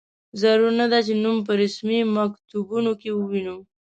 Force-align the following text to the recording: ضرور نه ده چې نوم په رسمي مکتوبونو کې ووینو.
ضرور 0.41 0.71
نه 0.79 0.85
ده 0.91 0.99
چې 1.07 1.13
نوم 1.23 1.37
په 1.47 1.51
رسمي 1.61 1.99
مکتوبونو 2.15 2.91
کې 3.01 3.09
ووینو. 3.13 3.57